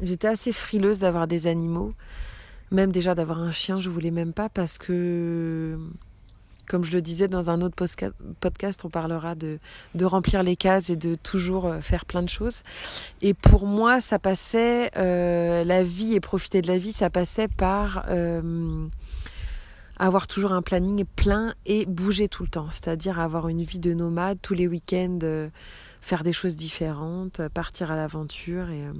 j'étais 0.01 0.29
assez 0.29 0.53
frileuse 0.53 1.01
d'avoir 1.01 1.27
des 1.27 1.47
animaux. 1.47 1.93
Même 2.73 2.91
déjà 2.91 3.15
d'avoir 3.15 3.39
un 3.39 3.53
chien, 3.53 3.79
je 3.79 3.89
voulais 3.89 4.11
même 4.11 4.33
pas 4.33 4.49
parce 4.49 4.79
que, 4.79 5.79
comme 6.67 6.85
je 6.85 6.93
le 6.93 7.03
disais 7.03 7.29
dans 7.29 7.51
un 7.51 7.61
autre 7.61 7.77
podcast, 7.77 8.85
on 8.85 8.89
parlera 8.89 9.35
de, 9.35 9.59
remplir 10.03 10.43
les 10.43 10.57
cases 10.57 10.91
et 10.91 10.97
de 10.97 11.15
toujours 11.15 11.73
faire 11.81 12.05
plein 12.05 12.23
de 12.23 12.29
choses. 12.29 12.63
Et 13.21 13.35
pour 13.35 13.67
moi, 13.67 14.01
ça 14.01 14.19
passait, 14.19 14.91
la 14.97 15.85
vie 15.85 16.15
et 16.15 16.21
profiter 16.21 16.63
de 16.63 16.69
la 16.69 16.79
vie, 16.79 16.93
ça 16.93 17.11
passait 17.11 17.49
par 17.49 18.07
avoir 19.99 20.27
toujours 20.27 20.53
un 20.53 20.63
planning 20.63 21.05
plein 21.05 21.55
et 21.65 21.87
bouger 21.87 22.29
tout 22.29 22.43
le 22.43 22.49
temps, 22.49 22.69
c'est-à-dire 22.71 23.21
avoir 23.21 23.49
une 23.49 23.63
vie 23.63 23.79
de 23.79 23.95
nomade 23.95 24.39
tous 24.43 24.55
les 24.55 24.67
week-ends, 24.67 25.21
euh, 25.23 25.49
faire 26.01 26.25
des 26.25 26.33
choses 26.33 26.57
différentes, 26.57 27.39
euh, 27.39 27.49
partir 27.49 27.93
à 27.93 27.97
l'aventure. 27.97 28.71
Et, 28.71 28.83
euh, 28.83 28.93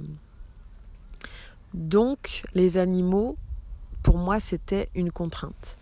Donc 1.73 2.43
les 2.53 2.77
animaux, 2.77 3.35
pour 4.03 4.17
moi, 4.17 4.39
c'était 4.39 4.89
une 4.93 5.11
contrainte. 5.11 5.77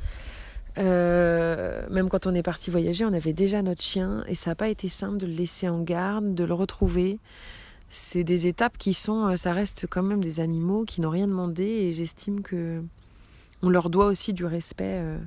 même 0.78 2.08
quand 2.10 2.28
on 2.28 2.34
est 2.34 2.44
parti 2.44 2.72
voyager, 2.72 3.04
on 3.04 3.14
avait 3.14 3.34
déjà 3.34 3.62
notre 3.62 3.82
chien 3.82 4.24
et 4.28 4.36
ça 4.36 4.52
n'a 4.52 4.56
pas 4.56 4.70
été 4.70 4.88
simple 4.88 5.18
de 5.18 5.26
le 5.26 5.34
laisser 5.34 5.68
en 5.68 5.82
garde, 5.82 6.34
de 6.34 6.44
le 6.44 6.54
retrouver. 6.54 7.20
C'est 7.90 8.24
des 8.24 8.48
étapes 8.48 8.78
qui 8.78 8.94
sont, 8.94 9.36
ça 9.36 9.52
reste 9.52 9.86
quand 9.90 10.04
même 10.04 10.24
des 10.24 10.40
animaux 10.40 10.86
qui 10.86 11.02
n'ont 11.02 11.10
rien 11.10 11.28
demandé 11.28 11.64
et 11.64 11.94
j'estime 11.94 12.42
que 12.42 12.82
on 13.64 13.70
leur 13.70 13.90
doit 13.90 14.06
aussi 14.06 14.34
du 14.34 14.46
respect 14.46 15.00
euh, 15.00 15.18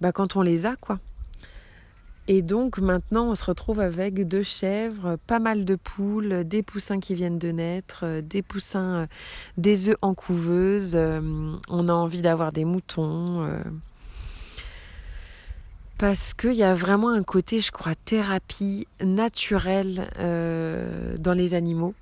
bah, 0.00 0.12
quand 0.12 0.36
on 0.36 0.42
les 0.42 0.66
a, 0.66 0.76
quoi. 0.76 0.98
Et 2.28 2.42
donc 2.42 2.78
maintenant, 2.78 3.30
on 3.30 3.34
se 3.34 3.44
retrouve 3.44 3.80
avec 3.80 4.26
deux 4.28 4.42
chèvres, 4.42 5.16
pas 5.26 5.38
mal 5.38 5.64
de 5.64 5.74
poules, 5.74 6.44
des 6.44 6.62
poussins 6.62 7.00
qui 7.00 7.14
viennent 7.14 7.38
de 7.38 7.50
naître, 7.50 8.04
euh, 8.04 8.22
des 8.22 8.42
poussins, 8.42 8.94
euh, 8.94 9.06
des 9.56 9.88
œufs 9.88 9.96
en 10.02 10.14
couveuse. 10.14 10.96
on 10.96 11.88
a 11.88 11.92
envie 11.92 12.22
d'avoir 12.22 12.52
des 12.52 12.64
moutons. 12.64 13.46
parce 15.98 16.34
qu'il 16.34 16.54
y 16.54 16.64
a 16.64 16.74
vraiment 16.74 17.10
un 17.10 17.22
côté, 17.22 17.60
je 17.60 17.70
crois, 17.70 17.94
thérapie 17.94 18.88
naturelle 19.00 20.08
dans 20.18 21.34
les 21.34 21.54
animaux 21.54 21.94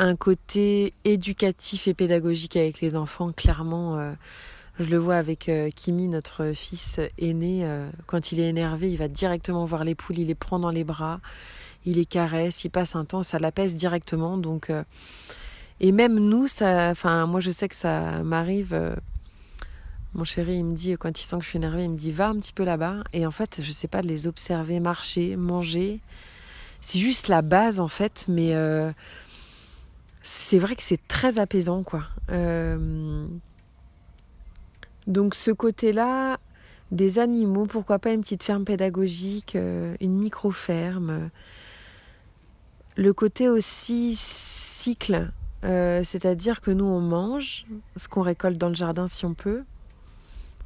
un 0.00 0.16
côté 0.16 0.94
éducatif 1.04 1.86
et 1.86 1.94
pédagogique 1.94 2.56
avec 2.56 2.80
les 2.80 2.96
enfants. 2.96 3.32
Clairement, 3.32 3.98
euh, 3.98 4.12
je 4.80 4.90
le 4.90 4.96
vois 4.96 5.16
avec 5.16 5.48
euh, 5.48 5.70
Kimi, 5.74 6.08
notre 6.08 6.52
fils 6.54 7.00
aîné. 7.18 7.64
Euh, 7.64 7.88
quand 8.06 8.32
il 8.32 8.40
est 8.40 8.48
énervé, 8.48 8.90
il 8.90 8.96
va 8.96 9.08
directement 9.08 9.64
voir 9.64 9.84
les 9.84 9.94
poules, 9.94 10.18
il 10.18 10.26
les 10.26 10.34
prend 10.34 10.58
dans 10.58 10.70
les 10.70 10.84
bras, 10.84 11.20
il 11.84 11.96
les 11.96 12.06
caresse, 12.06 12.64
il 12.64 12.70
passe 12.70 12.96
un 12.96 13.04
temps, 13.04 13.22
ça 13.22 13.38
l'apaise 13.38 13.76
directement. 13.76 14.38
Donc, 14.38 14.72
et 15.80 15.92
même 15.92 16.18
nous, 16.18 16.48
ça, 16.48 16.90
enfin, 16.90 17.26
moi 17.26 17.40
je 17.40 17.50
sais 17.50 17.68
que 17.68 17.76
ça 17.76 18.22
m'arrive. 18.22 18.96
mon 20.14 20.24
chéri, 20.24 20.56
il 20.56 20.64
me 20.64 20.74
dit, 20.74 20.96
quand 20.98 21.20
il 21.20 21.24
sent 21.24 21.36
que 21.38 21.44
je 21.44 21.48
suis 21.48 21.58
énervée, 21.58 21.84
il 21.84 21.90
me 21.90 21.96
dit, 21.96 22.12
va 22.12 22.28
un 22.28 22.36
petit 22.36 22.52
peu 22.52 22.64
là-bas. 22.64 23.04
Et 23.12 23.26
en 23.26 23.30
fait, 23.30 23.60
je 23.62 23.70
sais 23.70 23.88
pas, 23.88 24.02
de 24.02 24.08
les 24.08 24.26
observer, 24.26 24.80
marcher, 24.80 25.36
manger. 25.36 26.00
C'est 26.80 26.98
juste 26.98 27.28
la 27.28 27.42
base, 27.42 27.80
en 27.80 27.88
fait, 27.88 28.24
mais 28.28 28.54
c'est 30.22 30.58
vrai 30.58 30.76
que 30.76 30.82
c'est 30.82 31.06
très 31.08 31.38
apaisant, 31.38 31.82
quoi. 31.82 32.04
Euh, 32.30 33.26
donc 35.10 35.34
ce 35.34 35.50
côté-là, 35.50 36.38
des 36.90 37.18
animaux, 37.18 37.66
pourquoi 37.66 37.98
pas 37.98 38.12
une 38.12 38.22
petite 38.22 38.42
ferme 38.42 38.64
pédagogique, 38.64 39.56
euh, 39.56 39.94
une 40.00 40.16
micro-ferme. 40.16 41.30
Le 42.96 43.12
côté 43.12 43.48
aussi 43.48 44.14
cycle, 44.16 45.30
euh, 45.64 46.02
c'est-à-dire 46.04 46.60
que 46.60 46.70
nous 46.70 46.84
on 46.84 47.00
mange 47.00 47.66
ce 47.96 48.08
qu'on 48.08 48.22
récolte 48.22 48.58
dans 48.58 48.68
le 48.68 48.74
jardin 48.74 49.06
si 49.06 49.24
on 49.24 49.34
peut. 49.34 49.62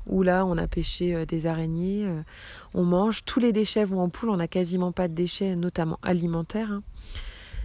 Ou 0.07 0.23
là 0.23 0.45
on 0.45 0.59
a 0.59 0.67
pêché 0.67 1.25
des 1.27 1.47
araignées, 1.47 2.07
on 2.75 2.85
mange, 2.85 3.25
tous 3.25 3.41
les 3.41 3.53
déchets 3.53 3.85
vont 3.85 4.01
en 4.01 4.11
poule, 4.11 4.29
on 4.29 4.37
n'a 4.37 4.49
quasiment 4.49 4.93
pas 4.93 5.09
de 5.09 5.15
déchets, 5.15 5.57
notamment 5.57 5.99
alimentaires. 6.03 6.71
Hein. 6.71 6.83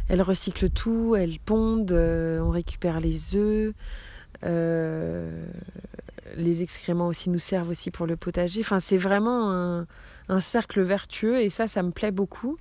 Elle 0.10 0.24
recycle 0.24 0.72
tout, 0.72 1.16
elle 1.16 1.38
pondent, 1.40 1.92
euh, 1.92 2.40
on 2.42 2.50
récupère 2.50 3.00
les 3.00 3.36
œufs. 3.36 3.74
Euh, 4.44 5.46
les 6.36 6.64
excréments 6.64 7.08
aussi 7.08 7.30
nous 7.30 7.40
servent 7.40 7.70
aussi 7.70 7.92
pour 7.92 8.06
le 8.06 8.16
potager. 8.16 8.62
C'est 8.80 8.98
vraiment 8.98 9.86
un, 10.30 10.40
cercle 10.40 10.82
vertueux 10.82 11.40
et 11.40 11.50
ça, 11.50 11.68
ça 11.68 11.84
me 11.84 11.92
plaît 11.92 12.12
beaucoup. 12.12 12.58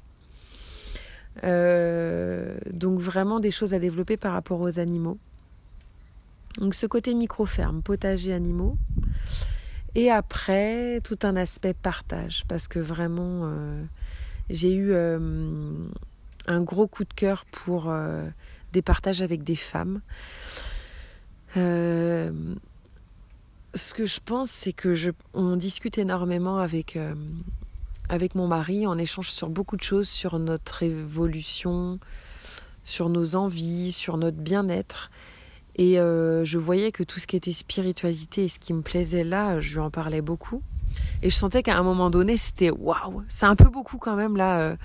Euh, 1.45 2.59
donc 2.73 2.99
vraiment 2.99 3.39
des 3.39 3.51
choses 3.51 3.75
à 3.75 3.79
développer 3.79 4.17
par 4.17 4.33
rapport 4.33 4.61
aux 4.61 4.79
animaux. 4.79 5.19
Donc 6.59 6.75
ce 6.75 6.87
côté 6.87 7.15
micro-ferme, 7.15 7.83
potager 7.83 8.33
animaux. 8.33 8.77
Et 9.95 10.11
après, 10.11 11.01
tout 11.03 11.19
un 11.23 11.37
aspect 11.37 11.75
partage, 11.75 12.45
parce 12.49 12.69
que 12.69 12.79
vraiment, 12.79 13.43
euh, 13.45 13.83
j'ai 14.51 14.75
eu 14.75 14.95
un 14.95 16.61
gros 16.63 16.87
coup 16.87 17.05
de 17.05 17.13
cœur 17.15 17.45
pour 17.47 17.93
des 18.73 18.83
partages 18.83 19.23
avec 19.23 19.45
des 19.45 19.57
femmes. 19.57 20.01
Ce 21.55 22.31
que 23.95 24.07
je 24.07 24.21
pense, 24.25 24.51
c'est 24.51 24.73
que 24.73 24.95
je, 24.95 25.11
on 25.35 25.57
discute 25.57 25.99
énormément 25.99 26.59
avec, 26.59 26.99
avec 28.09 28.35
mon 28.35 28.47
mari, 28.47 28.87
on 28.87 28.99
échange 28.99 29.31
sur 29.31 29.49
beaucoup 29.49 29.77
de 29.77 29.83
choses, 29.83 30.09
sur 30.09 30.39
notre 30.39 30.83
évolution, 30.83 31.99
sur 32.85 33.11
nos 33.11 33.37
envies, 33.37 33.93
sur 33.93 34.17
notre 34.17 34.39
bien-être. 34.39 35.11
Et 35.77 36.01
euh, 36.01 36.45
je 36.45 36.59
voyais 36.59 36.91
que 36.91 37.05
tout 37.05 37.21
ce 37.21 37.27
qui 37.27 37.37
était 37.37 37.53
spiritualité 37.53 38.45
et 38.45 38.49
ce 38.49 38.59
qui 38.59 38.73
me 38.73 38.83
plaisait 38.83 39.25
là, 39.25 39.61
je 39.61 39.75
lui 39.75 39.81
en 39.81 39.91
parlais 39.91 40.23
beaucoup. 40.23 40.61
Et 41.23 41.31
je 41.31 41.35
sentais 41.35 41.63
qu'à 41.63 41.79
un 41.79 41.83
moment 41.83 42.11
donné, 42.11 42.37
c'était 42.37 42.71
waouh, 42.71 43.23
c'est 43.29 43.47
un 43.47 43.55
peu 43.55 43.69
beaucoup 43.69 43.99
quand 43.99 44.17
même 44.17 44.37
là. 44.37 44.61
Euh, 44.61 44.77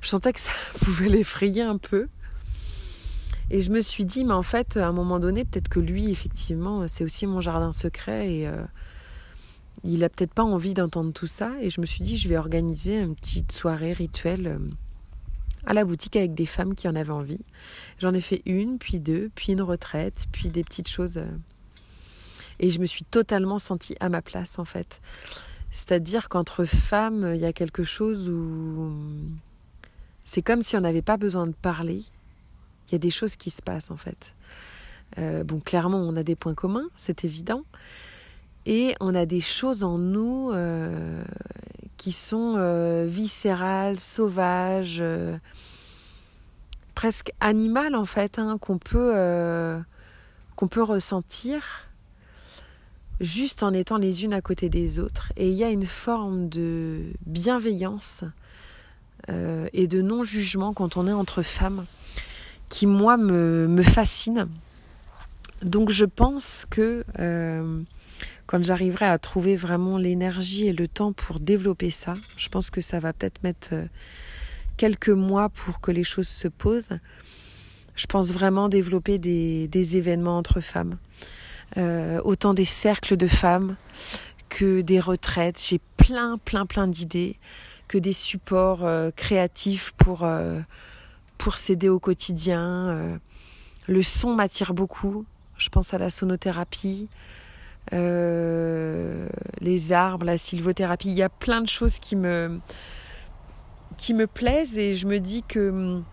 je 0.00 0.08
sentais 0.08 0.32
que 0.32 0.40
ça 0.40 0.52
pouvait 0.84 1.08
l'effrayer 1.08 1.62
un 1.62 1.78
peu. 1.78 2.08
Et 3.50 3.62
je 3.62 3.70
me 3.70 3.80
suis 3.80 4.04
dit, 4.04 4.24
mais 4.24 4.34
en 4.34 4.42
fait, 4.42 4.76
à 4.76 4.86
un 4.86 4.92
moment 4.92 5.18
donné, 5.18 5.44
peut-être 5.44 5.68
que 5.68 5.80
lui, 5.80 6.10
effectivement, 6.10 6.86
c'est 6.86 7.04
aussi 7.04 7.26
mon 7.26 7.40
jardin 7.40 7.72
secret 7.72 8.32
et 8.32 8.46
euh, 8.46 8.62
il 9.82 10.04
a 10.04 10.08
peut-être 10.08 10.32
pas 10.32 10.44
envie 10.44 10.74
d'entendre 10.74 11.12
tout 11.12 11.26
ça. 11.26 11.52
Et 11.60 11.68
je 11.68 11.80
me 11.80 11.86
suis 11.86 12.04
dit, 12.04 12.16
je 12.16 12.28
vais 12.28 12.36
organiser 12.36 13.00
une 13.00 13.16
petite 13.16 13.50
soirée 13.50 13.92
rituelle 13.92 14.60
à 15.66 15.74
la 15.74 15.84
boutique 15.84 16.16
avec 16.16 16.34
des 16.34 16.46
femmes 16.46 16.74
qui 16.74 16.88
en 16.88 16.94
avaient 16.94 17.10
envie. 17.10 17.40
J'en 17.98 18.14
ai 18.14 18.20
fait 18.20 18.42
une, 18.46 18.78
puis 18.78 19.00
deux, 19.00 19.30
puis 19.34 19.52
une 19.52 19.62
retraite, 19.62 20.26
puis 20.32 20.48
des 20.48 20.64
petites 20.64 20.88
choses. 20.88 21.18
Euh, 21.18 21.26
et 22.58 22.70
je 22.70 22.80
me 22.80 22.86
suis 22.86 23.04
totalement 23.04 23.58
sentie 23.58 23.96
à 24.00 24.08
ma 24.08 24.22
place 24.22 24.58
en 24.58 24.64
fait. 24.64 25.00
C'est-à-dire 25.70 26.28
qu'entre 26.28 26.64
femmes, 26.64 27.32
il 27.34 27.40
y 27.40 27.46
a 27.46 27.52
quelque 27.52 27.84
chose 27.84 28.28
où 28.28 28.92
c'est 30.24 30.42
comme 30.42 30.62
si 30.62 30.76
on 30.76 30.80
n'avait 30.80 31.02
pas 31.02 31.16
besoin 31.16 31.46
de 31.46 31.52
parler. 31.52 32.02
Il 32.90 32.94
y 32.94 32.96
a 32.96 32.98
des 32.98 33.10
choses 33.10 33.36
qui 33.36 33.50
se 33.50 33.62
passent 33.62 33.92
en 33.92 33.96
fait. 33.96 34.34
Euh, 35.18 35.44
bon, 35.44 35.60
clairement, 35.60 35.98
on 35.98 36.16
a 36.16 36.22
des 36.24 36.34
points 36.34 36.54
communs, 36.54 36.88
c'est 36.96 37.24
évident. 37.24 37.62
Et 38.66 38.94
on 39.00 39.14
a 39.14 39.26
des 39.26 39.40
choses 39.40 39.84
en 39.84 39.96
nous 39.96 40.50
euh, 40.52 41.24
qui 41.96 42.12
sont 42.12 42.54
euh, 42.56 43.06
viscérales, 43.08 43.98
sauvages, 43.98 45.02
presque 46.94 47.32
animales 47.40 47.94
en 47.94 48.04
fait, 48.04 48.38
hein, 48.38 48.58
qu'on 48.58 48.78
peut 48.78 49.12
ressentir 50.82 51.62
juste 53.20 53.62
en 53.62 53.72
étant 53.72 53.98
les 53.98 54.24
unes 54.24 54.34
à 54.34 54.40
côté 54.40 54.68
des 54.68 54.98
autres. 54.98 55.32
Et 55.36 55.48
il 55.48 55.54
y 55.54 55.64
a 55.64 55.70
une 55.70 55.86
forme 55.86 56.48
de 56.48 57.04
bienveillance 57.26 58.24
et 59.28 59.86
de 59.86 60.02
non-jugement 60.02 60.72
quand 60.72 60.96
on 60.96 61.06
est 61.06 61.12
entre 61.12 61.42
femmes 61.42 61.84
qui, 62.70 62.86
moi, 62.86 63.18
me, 63.18 63.68
me 63.68 63.82
fascine. 63.82 64.48
Donc 65.62 65.90
je 65.90 66.06
pense 66.06 66.64
que 66.70 67.04
quand 68.50 68.64
j'arriverai 68.64 69.06
à 69.06 69.16
trouver 69.16 69.54
vraiment 69.54 69.96
l'énergie 69.96 70.66
et 70.66 70.72
le 70.72 70.88
temps 70.88 71.12
pour 71.12 71.38
développer 71.38 71.92
ça, 71.92 72.14
je 72.36 72.48
pense 72.48 72.70
que 72.70 72.80
ça 72.80 72.98
va 72.98 73.12
peut-être 73.12 73.44
mettre 73.44 73.68
euh, 73.74 73.86
quelques 74.76 75.10
mois 75.10 75.50
pour 75.50 75.80
que 75.80 75.92
les 75.92 76.02
choses 76.02 76.26
se 76.26 76.48
posent. 76.48 76.98
Je 77.94 78.06
pense 78.06 78.32
vraiment 78.32 78.68
développer 78.68 79.20
des, 79.20 79.96
événements 79.96 80.36
entre 80.36 80.60
femmes. 80.60 80.98
Euh, 81.76 82.20
autant 82.24 82.52
des 82.52 82.64
cercles 82.64 83.16
de 83.16 83.28
femmes 83.28 83.76
que 84.48 84.80
des 84.80 84.98
retraites. 84.98 85.64
J'ai 85.64 85.80
plein, 85.96 86.36
plein, 86.36 86.66
plein 86.66 86.88
d'idées, 86.88 87.36
que 87.86 87.98
des 87.98 88.12
supports 88.12 88.84
euh, 88.84 89.12
créatifs 89.14 89.92
pour, 89.96 90.28
pour 91.40 91.56
s'aider 91.56 91.88
au 91.88 91.98
quotidien. 91.98 93.18
le 93.88 94.02
son 94.02 94.34
m'attire 94.34 94.74
beaucoup. 94.74 95.24
Je 95.56 95.70
pense 95.70 95.94
à 95.94 95.98
la 95.98 96.10
sonothérapie. 96.10 97.08
Euh, 97.92 99.28
les 99.60 99.92
arbres, 99.92 100.26
la 100.26 100.38
sylvothérapie. 100.38 101.08
Il 101.08 101.16
y 101.16 101.22
a 101.22 101.28
plein 101.28 101.60
de 101.60 101.68
choses 101.68 101.98
qui 101.98 102.14
me, 102.14 102.60
plaisent 104.26 104.78
et 104.78 104.94
je 104.94 105.06
me 105.06 105.18
dis 105.18 105.42
que 105.42 105.70
hum, 105.70 106.04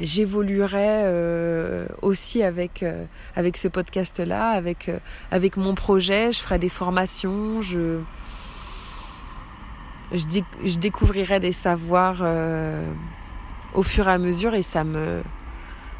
j'évoluerai 0.00 1.04
euh, 1.04 1.86
aussi 2.02 2.42
avec, 2.42 2.82
euh, 2.82 3.06
ce 3.54 3.68
podcast-là, 3.68 4.50
avec, 4.50 4.90
avec 5.30 5.56
mon 5.56 5.74
projet. 5.74 6.32
Je 6.32 6.40
ferai 6.40 6.58
des 6.58 6.68
formations, 6.68 7.60
je, 7.60 8.00
je, 10.12 10.26
je 10.64 10.78
découvrirai 10.78 11.40
des 11.40 11.52
savoirs 11.52 12.22
au 13.74 13.82
fur 13.82 14.08
et 14.08 14.12
à 14.12 14.18
mesure 14.18 14.54
et 14.54 14.62
ça 14.62 14.84
me... 14.84 15.22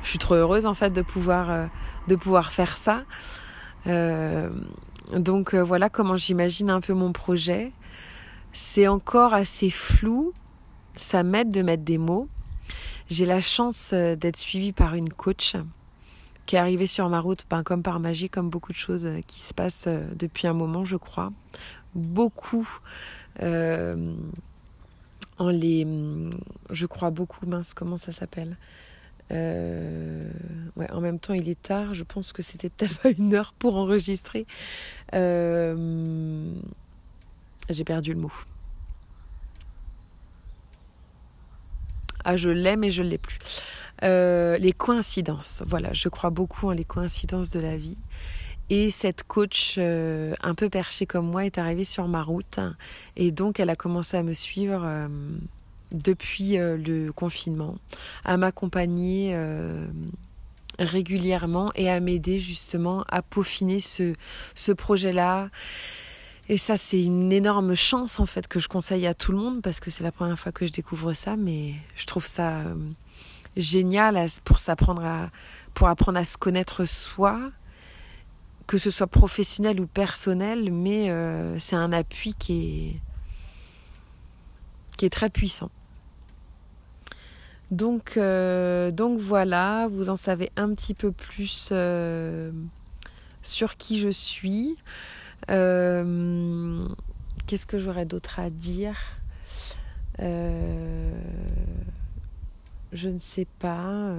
Je 0.02 0.08
suis 0.08 0.18
trop 0.18 0.34
heureuse 0.34 0.66
en 0.66 0.74
fait 0.74 0.90
de 0.90 1.02
pouvoir, 1.02 1.68
de 2.08 2.16
pouvoir 2.16 2.52
faire 2.52 2.76
ça. 2.76 3.04
Euh, 3.86 4.50
donc 5.12 5.54
euh, 5.54 5.62
voilà 5.62 5.88
comment 5.88 6.16
j'imagine 6.16 6.70
un 6.70 6.80
peu 6.80 6.94
mon 6.94 7.12
projet. 7.12 7.72
C'est 8.52 8.88
encore 8.88 9.34
assez 9.34 9.70
flou. 9.70 10.32
Ça 10.96 11.22
m'aide 11.22 11.50
de 11.50 11.62
mettre 11.62 11.84
des 11.84 11.98
mots. 11.98 12.28
J'ai 13.08 13.26
la 13.26 13.40
chance 13.40 13.92
euh, 13.92 14.14
d'être 14.14 14.36
suivie 14.36 14.72
par 14.72 14.94
une 14.94 15.10
coach 15.10 15.56
qui 16.46 16.56
est 16.56 16.58
arrivée 16.58 16.86
sur 16.86 17.08
ma 17.08 17.20
route, 17.20 17.46
ben, 17.48 17.62
comme 17.62 17.82
par 17.82 18.00
magie, 18.00 18.28
comme 18.28 18.50
beaucoup 18.50 18.72
de 18.72 18.76
choses 18.76 19.08
qui 19.26 19.40
se 19.40 19.54
passent 19.54 19.88
depuis 20.14 20.48
un 20.48 20.52
moment, 20.52 20.84
je 20.84 20.96
crois. 20.96 21.30
Beaucoup 21.94 22.68
euh, 23.42 24.14
les, 25.40 25.86
je 26.70 26.86
crois 26.86 27.10
beaucoup, 27.10 27.46
mince, 27.46 27.74
comment 27.74 27.96
ça 27.96 28.12
s'appelle 28.12 28.56
euh, 29.30 30.28
en 30.92 31.00
même 31.00 31.18
temps, 31.18 31.32
il 31.34 31.48
est 31.48 31.60
tard. 31.60 31.94
Je 31.94 32.04
pense 32.04 32.32
que 32.32 32.42
c'était 32.42 32.68
peut-être 32.68 32.98
pas 33.02 33.10
une 33.10 33.34
heure 33.34 33.54
pour 33.58 33.76
enregistrer. 33.76 34.46
Euh, 35.14 36.52
j'ai 37.68 37.84
perdu 37.84 38.12
le 38.12 38.20
mot. 38.20 38.32
Ah, 42.24 42.36
je 42.36 42.50
l'aime 42.50 42.84
et 42.84 42.90
je 42.90 43.02
ne 43.02 43.08
l'ai 43.08 43.18
plus. 43.18 43.38
Euh, 44.04 44.56
les 44.58 44.72
coïncidences. 44.72 45.62
Voilà, 45.66 45.92
je 45.92 46.08
crois 46.08 46.30
beaucoup 46.30 46.68
en 46.68 46.72
les 46.72 46.84
coïncidences 46.84 47.50
de 47.50 47.60
la 47.60 47.76
vie. 47.76 47.98
Et 48.74 48.88
cette 48.88 49.22
coach 49.24 49.76
un 49.76 50.54
peu 50.54 50.70
perchée 50.70 51.04
comme 51.04 51.26
moi 51.26 51.44
est 51.44 51.58
arrivée 51.58 51.84
sur 51.84 52.08
ma 52.08 52.22
route. 52.22 52.58
Et 53.16 53.30
donc, 53.30 53.60
elle 53.60 53.68
a 53.68 53.76
commencé 53.76 54.16
à 54.16 54.22
me 54.22 54.32
suivre 54.32 55.08
depuis 55.92 56.58
euh, 56.58 56.76
le 56.76 57.12
confinement, 57.12 57.76
à 58.24 58.36
m'accompagner 58.36 59.32
euh, 59.34 59.86
régulièrement 60.78 61.70
et 61.74 61.90
à 61.90 62.00
m'aider 62.00 62.38
justement 62.38 63.04
à 63.08 63.22
peaufiner 63.22 63.80
ce, 63.80 64.14
ce 64.54 64.72
projet-là. 64.72 65.50
Et 66.48 66.58
ça, 66.58 66.76
c'est 66.76 67.02
une 67.02 67.32
énorme 67.32 67.74
chance 67.74 68.18
en 68.18 68.26
fait 68.26 68.48
que 68.48 68.58
je 68.58 68.68
conseille 68.68 69.06
à 69.06 69.14
tout 69.14 69.32
le 69.32 69.38
monde 69.38 69.62
parce 69.62 69.80
que 69.80 69.90
c'est 69.90 70.02
la 70.04 70.12
première 70.12 70.38
fois 70.38 70.52
que 70.52 70.66
je 70.66 70.72
découvre 70.72 71.12
ça, 71.12 71.36
mais 71.36 71.74
je 71.94 72.06
trouve 72.06 72.26
ça 72.26 72.58
euh, 72.58 72.74
génial 73.56 74.26
pour 74.44 75.88
apprendre 75.88 76.18
à 76.18 76.24
se 76.24 76.36
connaître 76.36 76.84
soi, 76.84 77.38
que 78.66 78.78
ce 78.78 78.90
soit 78.90 79.06
professionnel 79.06 79.80
ou 79.80 79.86
personnel, 79.86 80.72
mais 80.72 81.12
c'est 81.58 81.76
un 81.76 81.92
appui 81.92 82.34
qui 82.34 82.52
est 82.52 83.00
qui 84.96 85.06
est 85.06 85.10
très 85.10 85.30
puissant. 85.30 85.70
Donc, 87.72 88.18
euh, 88.18 88.90
donc 88.90 89.18
voilà, 89.18 89.88
vous 89.90 90.10
en 90.10 90.16
savez 90.16 90.52
un 90.56 90.74
petit 90.74 90.92
peu 90.92 91.10
plus 91.10 91.70
euh, 91.72 92.52
sur 93.42 93.78
qui 93.78 93.98
je 93.98 94.10
suis. 94.10 94.76
Euh, 95.50 96.86
qu'est-ce 97.46 97.64
que 97.64 97.78
j'aurais 97.78 98.04
d'autre 98.04 98.38
à 98.38 98.50
dire? 98.50 98.98
Je 100.18 101.14
ne 103.08 103.18
sais 103.18 103.46
pas. 103.58 104.14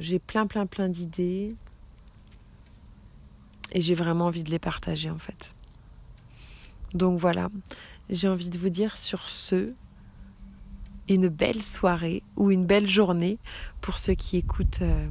j'ai 0.00 0.18
plein, 0.18 0.48
plein, 0.48 0.66
plein 0.66 0.88
d'idées. 0.88 1.54
Et 3.76 3.82
j'ai 3.82 3.94
vraiment 3.94 4.24
envie 4.24 4.42
de 4.42 4.50
les 4.50 4.58
partager 4.58 5.10
en 5.10 5.18
fait. 5.18 5.54
Donc 6.94 7.18
voilà, 7.18 7.50
j'ai 8.08 8.26
envie 8.26 8.48
de 8.48 8.56
vous 8.56 8.70
dire 8.70 8.96
sur 8.96 9.28
ce, 9.28 9.74
une 11.10 11.28
belle 11.28 11.62
soirée 11.62 12.22
ou 12.36 12.50
une 12.50 12.64
belle 12.64 12.88
journée 12.88 13.36
pour 13.82 13.98
ceux 13.98 14.14
qui 14.14 14.38
écoutent 14.38 14.80
euh, 14.80 15.06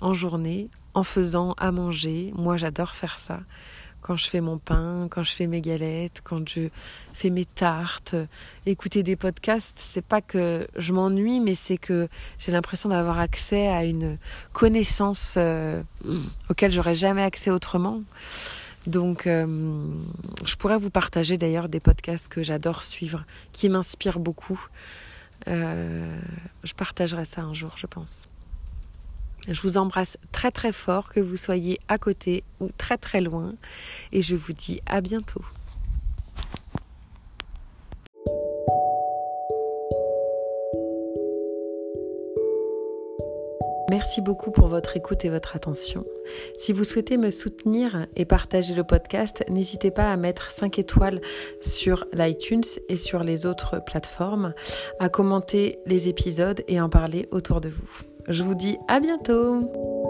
en 0.00 0.14
journée, 0.14 0.68
en 0.94 1.02
faisant 1.02 1.54
à 1.58 1.72
manger. 1.72 2.32
Moi, 2.36 2.56
j'adore 2.56 2.94
faire 2.94 3.18
ça. 3.18 3.40
Quand 4.02 4.16
je 4.16 4.28
fais 4.28 4.40
mon 4.40 4.58
pain, 4.58 5.06
quand 5.10 5.22
je 5.22 5.32
fais 5.32 5.46
mes 5.46 5.60
galettes, 5.60 6.20
quand 6.22 6.46
je 6.48 6.68
fais 7.14 7.30
mes 7.30 7.44
tartes, 7.44 8.14
écouter 8.66 9.02
des 9.02 9.16
podcasts, 9.16 9.78
c'est 9.78 10.04
pas 10.04 10.20
que 10.20 10.66
je 10.76 10.92
m'ennuie, 10.92 11.40
mais 11.40 11.54
c'est 11.54 11.78
que 11.78 12.08
j'ai 12.38 12.52
l'impression 12.52 12.88
d'avoir 12.88 13.18
accès 13.18 13.68
à 13.68 13.84
une 13.84 14.18
connaissance 14.52 15.36
euh, 15.38 15.82
auquel 16.50 16.72
j'aurais 16.72 16.94
jamais 16.94 17.22
accès 17.22 17.50
autrement. 17.50 18.02
Donc, 18.88 19.26
je 19.26 20.56
pourrais 20.58 20.76
vous 20.76 20.90
partager 20.90 21.38
d'ailleurs 21.38 21.68
des 21.68 21.78
podcasts 21.78 22.26
que 22.26 22.42
j'adore 22.42 22.82
suivre, 22.82 23.24
qui 23.52 23.68
m'inspirent 23.68 24.18
beaucoup. 24.18 24.60
je 25.46 26.74
partagerai 26.76 27.24
ça 27.24 27.42
un 27.42 27.54
jour, 27.54 27.74
je 27.76 27.86
pense. 27.86 28.26
Je 29.48 29.60
vous 29.62 29.76
embrasse 29.76 30.18
très 30.30 30.50
très 30.50 30.72
fort, 30.72 31.12
que 31.12 31.20
vous 31.20 31.36
soyez 31.36 31.80
à 31.88 31.98
côté 31.98 32.44
ou 32.60 32.68
très 32.78 32.96
très 32.96 33.20
loin, 33.20 33.54
et 34.12 34.22
je 34.22 34.36
vous 34.36 34.52
dis 34.52 34.80
à 34.86 35.00
bientôt. 35.00 35.42
Merci 43.90 44.22
beaucoup 44.22 44.50
pour 44.50 44.68
votre 44.68 44.96
écoute 44.96 45.26
et 45.26 45.28
votre 45.28 45.54
attention. 45.54 46.06
Si 46.56 46.72
vous 46.72 46.82
souhaitez 46.82 47.18
me 47.18 47.30
soutenir 47.30 48.06
et 48.16 48.24
partager 48.24 48.74
le 48.74 48.84
podcast, 48.84 49.44
n'hésitez 49.50 49.90
pas 49.90 50.10
à 50.10 50.16
mettre 50.16 50.50
5 50.50 50.78
étoiles 50.78 51.20
sur 51.60 52.06
l'iTunes 52.14 52.62
et 52.88 52.96
sur 52.96 53.22
les 53.22 53.44
autres 53.44 53.84
plateformes, 53.84 54.54
à 54.98 55.10
commenter 55.10 55.78
les 55.84 56.08
épisodes 56.08 56.62
et 56.68 56.80
en 56.80 56.88
parler 56.88 57.28
autour 57.32 57.60
de 57.60 57.68
vous. 57.68 58.11
Je 58.28 58.42
vous 58.42 58.54
dis 58.54 58.78
à 58.88 59.00
bientôt 59.00 60.01